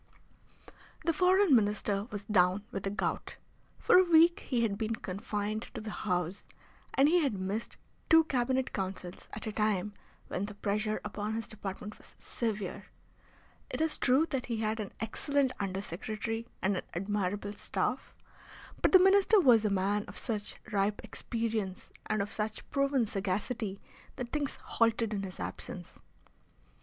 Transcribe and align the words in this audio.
The 1.05 1.13
Foreign 1.13 1.55
Minister 1.55 2.05
was 2.09 2.25
down 2.25 2.63
with 2.71 2.81
the 2.85 2.89
gout. 2.89 3.37
For 3.77 3.99
a 3.99 4.03
week 4.03 4.39
he 4.39 4.63
had 4.63 4.75
been 4.75 4.95
confined 4.95 5.61
to 5.75 5.79
the 5.81 5.91
house, 5.91 6.47
and 6.95 7.07
he 7.07 7.19
had 7.19 7.35
missed 7.35 7.77
two 8.09 8.23
Cabinet 8.23 8.73
Councils 8.73 9.27
at 9.33 9.45
a 9.45 9.51
time 9.51 9.93
when 10.27 10.45
the 10.45 10.55
pressure 10.55 10.99
upon 11.05 11.35
his 11.35 11.45
department 11.47 11.99
was 11.99 12.15
severe. 12.17 12.87
It 13.69 13.79
is 13.79 13.99
true 13.99 14.25
that 14.31 14.47
he 14.47 14.57
had 14.57 14.79
an 14.79 14.91
excellent 14.99 15.51
undersecretary 15.59 16.47
and 16.63 16.77
an 16.77 16.83
admirable 16.95 17.53
staff, 17.53 18.11
but 18.81 18.93
the 18.93 18.97
Minister 18.99 19.39
was 19.39 19.63
a 19.65 19.69
man 19.69 20.05
of 20.05 20.17
such 20.17 20.55
ripe 20.71 21.03
experience 21.03 21.89
and 22.07 22.23
of 22.23 22.31
such 22.31 22.67
proven 22.71 23.05
sagacity 23.05 23.79
that 24.15 24.29
things 24.29 24.55
halted 24.63 25.13
in 25.13 25.21
his 25.21 25.39
absence. 25.39 25.99